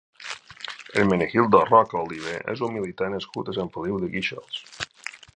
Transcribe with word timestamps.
Hermenegildo 0.93 1.59
Roca 1.67 1.99
Oliver 2.05 2.33
és 2.53 2.63
un 2.67 2.73
militar 2.77 3.09
nascut 3.17 3.51
a 3.53 3.55
Sant 3.59 3.69
Feliu 3.75 4.01
de 4.05 4.09
Guíxols. 4.15 4.65